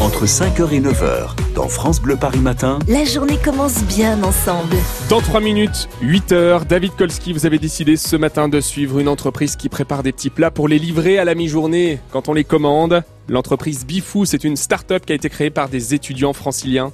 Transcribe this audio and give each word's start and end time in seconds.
Entre 0.00 0.26
5h 0.26 0.72
et 0.72 0.80
9h, 0.80 1.34
dans 1.54 1.68
France 1.68 2.00
Bleu 2.00 2.14
Paris 2.14 2.38
Matin, 2.38 2.78
La 2.86 3.04
journée 3.04 3.38
commence 3.42 3.82
bien 3.84 4.22
ensemble. 4.22 4.76
Dans 5.08 5.20
3 5.20 5.40
minutes, 5.40 5.88
8 6.00 6.30
heures, 6.32 6.64
David 6.64 6.92
Kolski, 6.96 7.32
vous 7.32 7.44
avez 7.44 7.58
décidé 7.58 7.96
ce 7.96 8.14
matin 8.14 8.48
de 8.48 8.60
suivre 8.60 9.00
une 9.00 9.08
entreprise 9.08 9.56
qui 9.56 9.68
prépare 9.68 10.04
des 10.04 10.12
petits 10.12 10.30
plats 10.30 10.52
pour 10.52 10.68
les 10.68 10.78
livrer 10.78 11.18
à 11.18 11.24
la 11.24 11.34
mi-journée 11.34 11.98
quand 12.12 12.28
on 12.28 12.34
les 12.34 12.44
commande. 12.44 13.02
L'entreprise 13.28 13.84
Bifou, 13.84 14.26
c'est 14.26 14.44
une 14.44 14.56
start-up 14.56 15.04
qui 15.06 15.12
a 15.12 15.16
été 15.16 15.28
créée 15.28 15.50
par 15.50 15.68
des 15.68 15.94
étudiants 15.94 16.34
franciliens. 16.34 16.92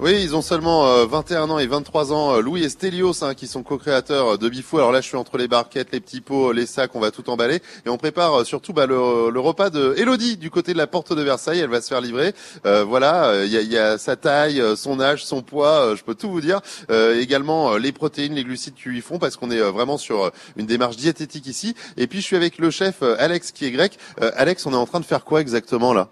Oui, 0.00 0.12
ils 0.22 0.36
ont 0.36 0.42
seulement 0.42 0.86
euh, 0.86 1.06
21 1.06 1.48
ans 1.48 1.58
et 1.58 1.66
23 1.66 2.12
ans. 2.12 2.34
euh, 2.34 2.40
Louis 2.42 2.62
et 2.62 2.68
Stelios, 2.68 3.24
hein, 3.24 3.32
qui 3.32 3.46
sont 3.46 3.62
co-créateurs 3.62 4.34
euh, 4.34 4.36
de 4.36 4.50
Bifou. 4.50 4.76
Alors 4.76 4.92
là, 4.92 5.00
je 5.00 5.06
suis 5.06 5.16
entre 5.16 5.38
les 5.38 5.48
barquettes, 5.48 5.90
les 5.90 6.00
petits 6.00 6.20
pots, 6.20 6.52
les 6.52 6.66
sacs, 6.66 6.94
on 6.94 7.00
va 7.00 7.10
tout 7.10 7.30
emballer. 7.30 7.62
Et 7.86 7.88
on 7.88 7.96
prépare 7.96 8.40
euh, 8.40 8.44
surtout 8.44 8.74
bah, 8.74 8.84
le, 8.84 9.30
le 9.30 9.40
repas 9.40 9.70
de 9.70 9.94
Elodie 9.96 10.36
du 10.36 10.50
côté 10.50 10.74
de 10.74 10.78
la 10.78 10.86
porte 10.86 11.14
de 11.14 11.22
Versailles. 11.22 11.60
Elle 11.60 11.70
va 11.70 11.80
se 11.80 11.88
faire 11.88 12.02
livrer. 12.02 12.34
Euh, 12.66 12.84
voilà, 12.84 13.28
euh, 13.28 13.46
il 13.46 13.52
y, 13.52 13.56
a, 13.56 13.62
il 13.62 13.72
y 13.72 13.78
a 13.78 13.96
sa 13.96 14.16
taille, 14.16 14.60
euh, 14.60 14.76
son 14.76 15.00
âge, 15.00 15.24
son 15.24 15.40
poids, 15.40 15.80
euh, 15.80 15.96
je 15.96 16.04
peux 16.04 16.14
tout 16.14 16.28
vous 16.28 16.42
dire. 16.42 16.60
Euh, 16.90 17.18
également 17.18 17.72
euh, 17.72 17.78
les 17.78 17.92
protéines, 17.92 18.34
les 18.34 18.44
glucides 18.44 18.74
qu'ils 18.74 18.92
lui 18.92 19.00
font 19.00 19.18
parce 19.18 19.36
qu'on 19.36 19.50
est 19.50 19.62
euh, 19.62 19.70
vraiment 19.70 19.96
sur 19.96 20.24
euh, 20.26 20.30
une 20.58 20.66
démarche 20.66 20.98
diététique 20.98 21.46
ici. 21.46 21.74
Et 21.96 22.06
puis 22.06 22.20
je 22.20 22.24
suis 22.26 22.36
avec 22.36 22.58
le 22.58 22.68
chef 22.70 22.96
euh, 23.02 23.16
Alex 23.18 23.50
qui 23.50 23.64
est 23.64 23.70
grec. 23.70 23.98
Euh, 24.20 24.30
Alex, 24.36 24.66
on 24.66 24.72
est 24.74 24.76
en 24.76 24.84
train 24.86 25.00
de 25.00 25.06
faire 25.06 25.24
quoi 25.24 25.40
exactement 25.40 25.94
là 25.94 26.10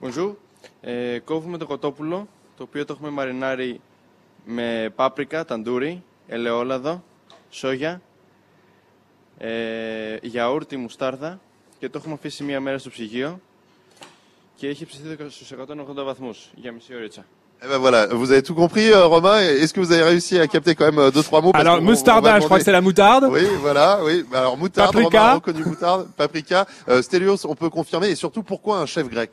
Bonjour. 0.00 0.36
Ε, 0.80 1.18
κόβουμε 1.18 1.58
το 1.58 1.66
κοτόπουλο, 1.66 2.28
το 2.56 2.62
οποίο 2.62 2.84
το 2.84 2.92
έχουμε 2.92 3.10
μαρινάρει 3.10 3.80
με 4.44 4.92
πάπρικα, 4.96 5.44
ταντούρι, 5.44 6.02
ελαιόλαδο, 6.26 7.02
σόγια, 7.50 8.00
ε, 9.38 10.16
γιαούρτι, 10.22 10.76
μουστάρδα 10.76 11.40
και 11.78 11.88
το 11.88 11.98
έχουμε 11.98 12.14
αφήσει 12.14 12.44
μία 12.44 12.60
μέρα 12.60 12.78
στο 12.78 12.90
ψυγείο 12.90 13.40
και 14.56 14.68
έχει 14.68 14.86
ψηθεί 14.86 15.16
στους 15.30 15.50
180 15.52 16.04
βαθμούς 16.04 16.50
για 16.54 16.72
μισή 16.72 16.94
ώριτσα. 16.94 17.24
Eh 17.64 17.68
ben 17.72 17.78
voilà, 17.86 18.00
vous 18.20 18.28
avez 18.32 18.42
tout 18.48 18.56
compris, 18.62 18.88
euh, 18.90 19.06
Romain. 19.14 19.38
Est-ce 19.60 19.72
que 19.74 19.78
vous 19.84 19.92
avez 19.92 20.02
réussi 20.12 20.34
à 20.44 20.46
capter 20.54 20.74
quand 20.74 20.86
même 20.90 20.98
euh, 20.98 21.12
deux 21.16 21.22
trois 21.28 21.40
mots 21.44 21.52
parce 21.52 21.62
Alors, 21.64 21.76
qu'on- 21.76 21.82
on 21.82 21.86
va 21.86 21.90
Mustarda, 21.92 22.40
je 22.40 22.46
crois 22.46 22.58
que 22.58 22.64
c'est 22.64 22.72
demander- 22.72 22.72
la 22.72 22.88
moutarde. 22.88 23.24
Oui, 23.36 23.44
voilà, 23.66 23.88
oui. 24.06 24.14
Bah, 24.30 24.38
Alors 24.42 24.56
moutarde, 24.62 24.92
Paprika. 24.92 25.20
Romain 25.20 25.32
a 25.32 25.34
reconnu 25.40 25.62
moutarde, 25.72 26.02
paprika, 26.22 26.60
euh, 26.88 27.00
Stelios, 27.06 27.40
on 27.52 27.54
peut 27.62 27.70
confirmer 27.78 28.08
et 28.12 28.16
surtout 28.24 28.42
pourquoi 28.50 28.74
un 28.84 28.86
chef 28.94 29.06
grec 29.14 29.30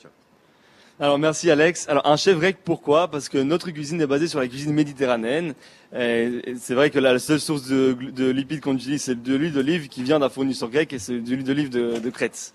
Alors 1.05 1.19
merci 1.19 1.51
Alex. 1.51 1.87
Alors 1.91 2.07
un 2.07 2.17
chef 2.17 2.39
grec 2.39 2.57
pourquoi? 2.65 3.09
Parce 3.09 3.29
que 3.29 3.37
notre 3.37 3.71
cuisine 3.71 4.01
est 4.01 4.07
basée 4.07 4.27
sur 4.27 4.41
la 4.41 4.49
cuisine 4.49 4.73
méditerranéenne. 4.73 5.53
C'est 5.93 6.73
vrai 6.73 6.89
que 6.89 6.99
la 6.99 7.19
seule 7.19 7.41
source 7.41 7.69
de, 7.69 8.31
lipides 8.31 8.63
qu'on 8.63 8.75
utilise 8.75 9.03
c'est 9.03 9.23
de 9.23 9.35
l'huile 9.35 9.53
d'olive 9.53 9.89
qui 9.89 10.03
vient 10.03 10.19
d'un 10.19 10.31
fournisseur 10.31 10.71
grec 10.71 10.95
et 10.95 10.99
c'est 10.99 11.21
de 11.21 11.29
l'huile 11.29 11.45
d'olive 11.45 11.69
de, 11.69 11.99
de 11.99 12.09
Crète. 12.09 12.55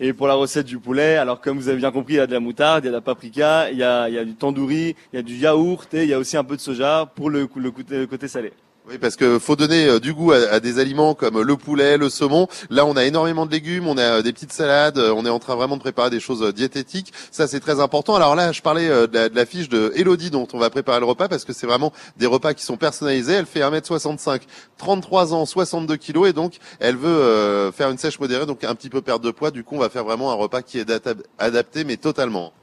Et 0.00 0.12
pour 0.12 0.26
la 0.26 0.34
recette 0.34 0.66
du 0.66 0.78
poulet, 0.78 1.16
alors 1.16 1.40
comme 1.40 1.56
vous 1.56 1.70
avez 1.70 1.78
bien 1.78 1.90
compris, 1.90 2.12
il 2.12 2.16
y 2.18 2.20
a 2.20 2.26
de 2.26 2.34
la 2.34 2.40
moutarde, 2.40 2.84
il 2.84 2.88
y 2.88 2.90
a 2.90 2.92
de 2.92 2.96
la 2.96 3.00
paprika, 3.00 3.70
il 3.70 3.78
y 3.78 3.82
a, 3.82 4.22
du 4.22 4.34
tandoori, 4.34 4.94
il 5.14 5.16
y 5.16 5.18
a 5.18 5.22
du 5.22 5.36
yaourt 5.36 5.94
et 5.94 6.02
il 6.02 6.10
y 6.10 6.12
a 6.12 6.18
aussi 6.18 6.36
un 6.36 6.44
peu 6.44 6.56
de 6.56 6.60
soja 6.60 7.10
pour 7.14 7.30
le 7.30 7.46
côté 7.46 8.28
salé. 8.28 8.52
Oui, 8.90 8.96
parce 8.96 9.16
que 9.16 9.38
faut 9.38 9.54
donner 9.54 9.84
euh, 9.84 10.00
du 10.00 10.14
goût 10.14 10.32
à, 10.32 10.60
des 10.60 10.78
aliments 10.78 11.12
comme 11.12 11.42
le 11.42 11.56
poulet, 11.58 11.98
le 11.98 12.08
saumon. 12.08 12.48
Là, 12.70 12.86
on 12.86 12.96
a 12.96 13.04
énormément 13.04 13.44
de 13.44 13.50
légumes, 13.50 13.86
on 13.86 13.98
a 13.98 14.02
euh, 14.02 14.22
des 14.22 14.32
petites 14.32 14.52
salades, 14.52 14.96
euh, 14.96 15.12
on 15.14 15.26
est 15.26 15.30
en 15.30 15.38
train 15.38 15.56
vraiment 15.56 15.76
de 15.76 15.82
préparer 15.82 16.08
des 16.08 16.20
choses 16.20 16.54
diététiques. 16.54 17.12
Ça, 17.30 17.46
c'est 17.46 17.60
très 17.60 17.80
important. 17.80 18.14
Alors 18.14 18.34
là, 18.34 18.50
je 18.50 18.62
parlais 18.62 18.88
de 18.88 19.10
la, 19.12 19.28
de 19.28 19.44
fiche 19.44 19.68
de 19.68 19.92
Elodie 19.94 20.30
dont 20.30 20.48
on 20.54 20.58
va 20.58 20.70
préparer 20.70 21.00
le 21.00 21.04
repas 21.04 21.28
parce 21.28 21.44
que 21.44 21.52
c'est 21.52 21.66
vraiment 21.66 21.92
des 22.16 22.24
repas 22.24 22.54
qui 22.54 22.64
sont 22.64 22.78
personnalisés. 22.78 23.34
Elle 23.34 23.44
fait 23.44 23.60
1m65, 23.60 24.40
33 24.78 25.34
ans, 25.34 25.44
62 25.44 25.96
kilos 25.96 26.30
et 26.30 26.32
donc 26.32 26.54
elle 26.80 26.96
veut 26.96 27.70
faire 27.72 27.90
une 27.90 27.98
sèche 27.98 28.18
modérée, 28.18 28.46
donc 28.46 28.64
un 28.64 28.74
petit 28.74 28.88
peu 28.88 29.02
perdre 29.02 29.24
de 29.26 29.30
poids. 29.30 29.50
Du 29.50 29.64
coup, 29.64 29.74
on 29.74 29.80
va 29.80 29.90
faire 29.90 30.04
vraiment 30.04 30.30
un 30.30 30.34
repas 30.34 30.62
qui 30.62 30.78
est 30.78 30.90
adapté, 31.38 31.84
mais 31.84 31.98
totalement. 31.98 32.54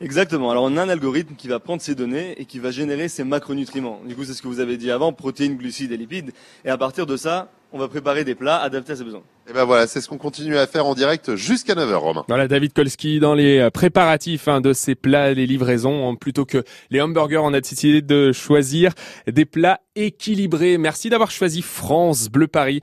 Exactement. 0.00 0.50
Alors 0.50 0.64
on 0.64 0.76
a 0.76 0.82
un 0.82 0.88
algorithme 0.88 1.34
qui 1.36 1.48
va 1.48 1.60
prendre 1.60 1.82
ces 1.82 1.94
données 1.94 2.34
et 2.38 2.46
qui 2.46 2.58
va 2.58 2.70
générer 2.70 3.08
ces 3.08 3.22
macronutriments. 3.22 4.00
Du 4.06 4.16
coup, 4.16 4.24
c'est 4.24 4.32
ce 4.32 4.42
que 4.42 4.48
vous 4.48 4.60
avez 4.60 4.78
dit 4.78 4.90
avant, 4.90 5.12
protéines, 5.12 5.56
glucides 5.56 5.92
et 5.92 5.96
lipides. 5.96 6.32
Et 6.64 6.70
à 6.70 6.78
partir 6.78 7.04
de 7.06 7.16
ça, 7.16 7.50
on 7.72 7.78
va 7.78 7.88
préparer 7.88 8.24
des 8.24 8.34
plats 8.34 8.60
adaptés 8.60 8.92
à 8.92 8.96
ses 8.96 9.04
besoins. 9.04 9.22
Et 9.48 9.52
ben 9.52 9.64
voilà, 9.64 9.86
c'est 9.86 10.00
ce 10.00 10.08
qu'on 10.08 10.18
continue 10.18 10.56
à 10.56 10.66
faire 10.66 10.86
en 10.86 10.94
direct 10.94 11.34
jusqu'à 11.34 11.74
9h, 11.74 11.94
Romain. 11.94 12.24
Voilà, 12.28 12.46
David 12.48 12.72
Kolski 12.72 13.20
dans 13.20 13.34
les 13.34 13.58
euh, 13.58 13.70
préparatifs 13.70 14.48
hein, 14.48 14.60
de 14.60 14.72
ces 14.72 14.94
plats, 14.94 15.32
les 15.34 15.46
livraisons, 15.46 16.08
hein, 16.08 16.14
plutôt 16.14 16.44
que 16.44 16.62
les 16.90 17.00
hamburgers, 17.00 17.42
on 17.42 17.52
a 17.52 17.60
décidé 17.60 18.00
de 18.00 18.32
choisir 18.32 18.92
des 19.26 19.44
plats 19.44 19.80
équilibrés. 19.96 20.78
Merci 20.78 21.10
d'avoir 21.10 21.30
choisi 21.30 21.62
France 21.62 22.28
Bleu 22.28 22.46
Paris. 22.46 22.78